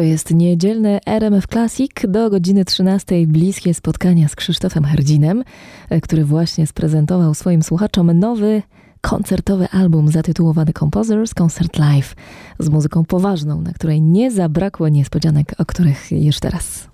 [0.00, 3.26] To jest niedzielne RMF Classic do godziny 13.
[3.26, 5.44] Bliskie spotkania z Krzysztofem Herdzinem,
[5.90, 8.62] e, który właśnie sprezentował swoim słuchaczom nowy
[9.00, 12.14] koncertowy album zatytułowany Composers Concert Live
[12.58, 16.88] z muzyką poważną, na której nie zabrakło niespodzianek, o których już teraz.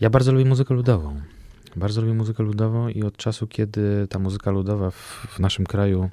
[0.00, 1.20] Ja bardzo lubię muzykę ludową.
[1.76, 6.10] Bardzo lubię muzykę ludową i od czasu, kiedy ta muzyka ludowa w, w naszym kraju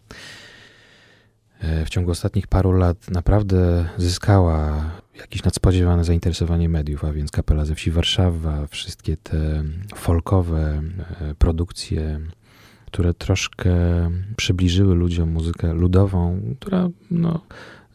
[1.59, 4.83] e, w ciągu ostatnich paru lat naprawdę zyskała
[5.21, 9.63] jakieś nadspodziewane zainteresowanie mediów, a więc Kapela ze Wsi Warszawa, wszystkie te
[9.95, 10.81] folkowe
[11.21, 12.19] e, produkcje,
[12.85, 13.71] które troszkę
[14.37, 17.41] przybliżyły ludziom muzykę ludową, która no,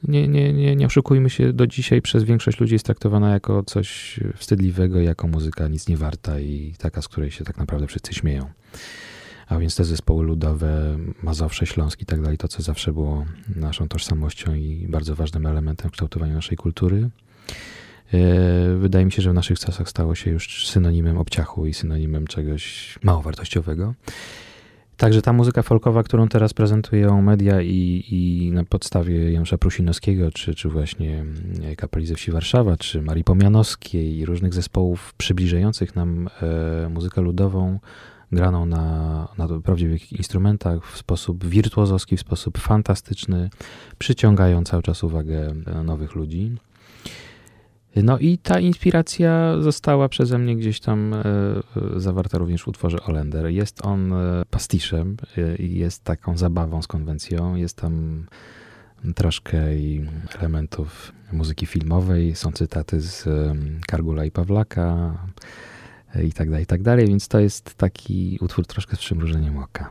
[0.09, 4.21] nie, nie, nie, nie oszukujmy się, do dzisiaj przez większość ludzi jest traktowana jako coś
[4.37, 8.51] wstydliwego, jako muzyka nic nie warta i taka, z której się tak naprawdę wszyscy śmieją.
[9.47, 13.25] A więc te zespoły ludowe, Mazowsze, Śląsk i tak dalej, to co zawsze było
[13.57, 17.11] naszą tożsamością i bardzo ważnym elementem kształtowania naszej kultury.
[18.13, 22.27] E, wydaje mi się, że w naszych czasach stało się już synonimem obciachu i synonimem
[22.27, 23.95] czegoś mało wartościowego.
[24.97, 30.55] Także ta muzyka folkowa, którą teraz prezentują media i, i na podstawie Janusza Prusinowskiego, czy,
[30.55, 36.29] czy właśnie mm, Kapeli ze Wsi Warszawa, czy Marii Pomianowskiej i różnych zespołów przybliżających nam
[36.43, 37.79] e, muzykę ludową,
[38.33, 43.51] graną na, na prawdziwych instrumentach w sposób wirtuozowski, w sposób fantastyczny,
[43.99, 46.57] przyciągają cały czas uwagę e, nowych ludzi.
[47.97, 51.23] No i ta inspiracja została przeze mnie gdzieś tam e,
[51.97, 53.47] zawarta również w utworze Olender.
[53.47, 57.55] Jest on e, pastiszem e, i jest taką zabawą z konwencją.
[57.55, 58.27] Jest tam
[59.15, 60.07] troszkę i
[60.39, 63.29] elementów muzyki filmowej, są cytaty z
[63.87, 65.15] Kargula i Pawlaka
[66.25, 69.91] i tak dalej, i tak dalej, więc to jest taki utwór troszkę z przymrużeniem oka.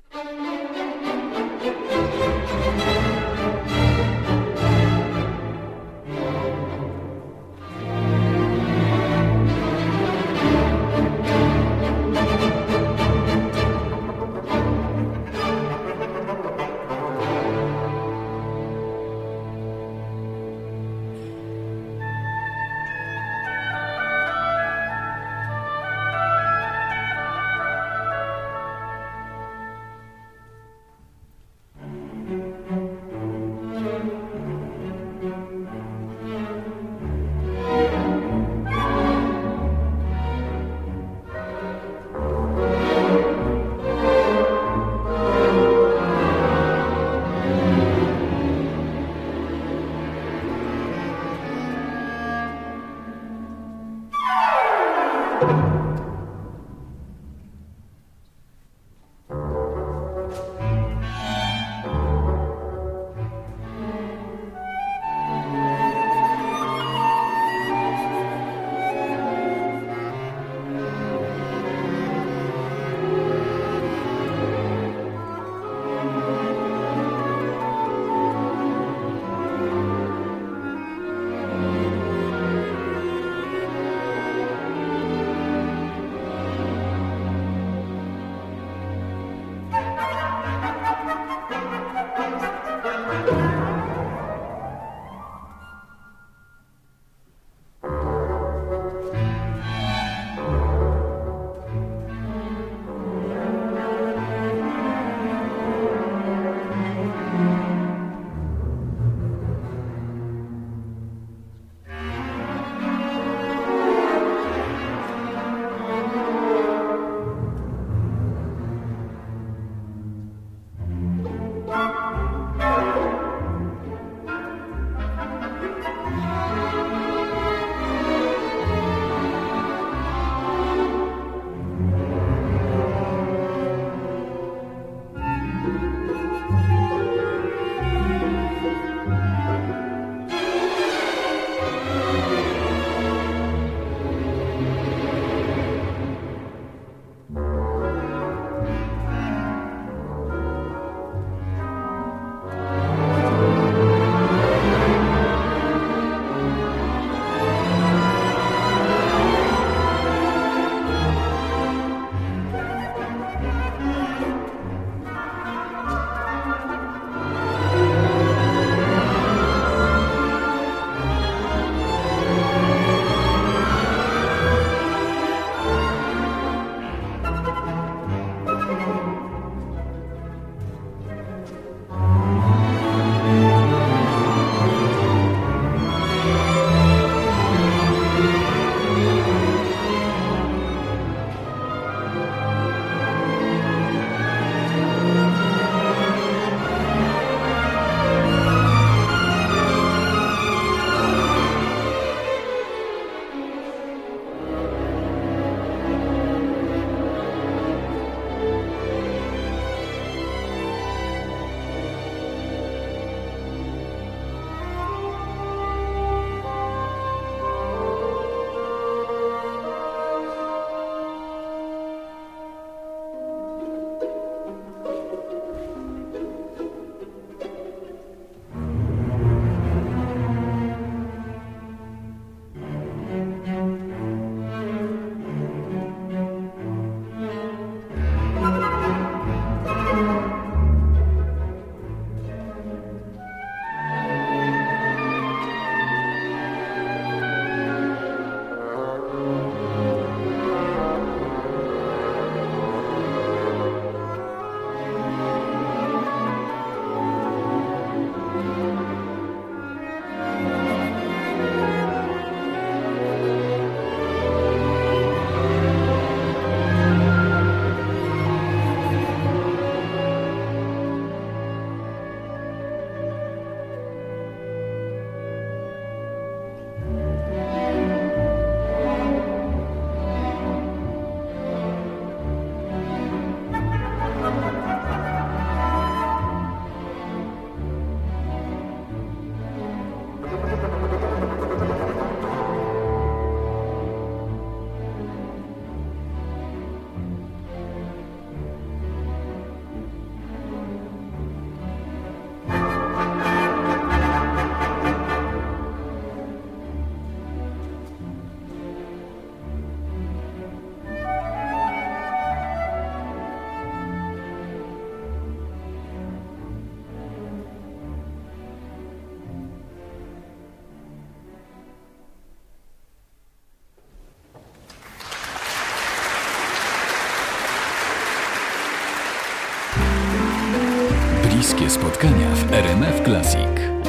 [331.42, 333.81] Bliskie spotkania w RMF Classic.